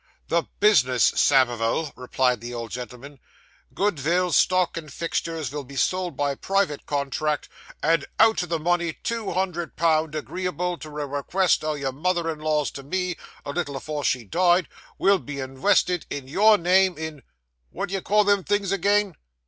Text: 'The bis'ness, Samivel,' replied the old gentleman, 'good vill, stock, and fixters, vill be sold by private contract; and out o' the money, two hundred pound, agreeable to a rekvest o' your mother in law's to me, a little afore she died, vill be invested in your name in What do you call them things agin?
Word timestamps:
'The 0.29 0.45
bis'ness, 0.59 1.11
Samivel,' 1.15 1.93
replied 1.95 2.41
the 2.41 2.55
old 2.55 2.71
gentleman, 2.71 3.19
'good 3.75 3.99
vill, 3.99 4.31
stock, 4.31 4.75
and 4.75 4.89
fixters, 4.91 5.49
vill 5.49 5.63
be 5.63 5.75
sold 5.75 6.17
by 6.17 6.33
private 6.33 6.87
contract; 6.87 7.47
and 7.83 8.05
out 8.19 8.41
o' 8.41 8.47
the 8.47 8.57
money, 8.57 8.93
two 9.03 9.29
hundred 9.33 9.75
pound, 9.75 10.15
agreeable 10.15 10.75
to 10.79 10.87
a 10.89 11.05
rekvest 11.07 11.63
o' 11.63 11.75
your 11.75 11.91
mother 11.91 12.27
in 12.31 12.39
law's 12.39 12.71
to 12.71 12.81
me, 12.81 13.15
a 13.45 13.51
little 13.51 13.75
afore 13.75 14.03
she 14.03 14.23
died, 14.23 14.67
vill 14.99 15.19
be 15.19 15.39
invested 15.39 16.07
in 16.09 16.27
your 16.27 16.57
name 16.57 16.97
in 16.97 17.21
What 17.69 17.89
do 17.89 17.93
you 17.93 18.01
call 18.01 18.23
them 18.23 18.43
things 18.43 18.73
agin? 18.73 19.13